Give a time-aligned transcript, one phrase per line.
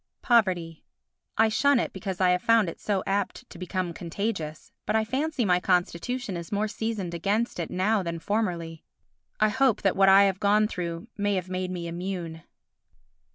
[0.23, 0.83] Poverty
[1.37, 5.05] I shun it because I have found it so apt to become contagious; but I
[5.05, 8.83] fancy my constitution is more seasoned against it now than formerly.
[9.39, 12.41] I hope that what I have gone through may have made me immune.